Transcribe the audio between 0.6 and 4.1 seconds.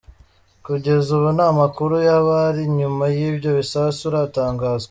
Kugeza ubu nta makuru y’abari inyuma y’ibyo bisasu